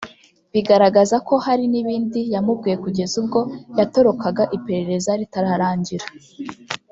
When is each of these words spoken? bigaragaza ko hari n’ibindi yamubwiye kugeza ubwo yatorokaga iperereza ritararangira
bigaragaza 0.53 1.15
ko 1.27 1.33
hari 1.45 1.63
n’ibindi 1.71 2.19
yamubwiye 2.33 2.75
kugeza 2.83 3.13
ubwo 3.21 3.39
yatorokaga 3.79 4.43
iperereza 4.57 5.11
ritararangira 5.21 6.05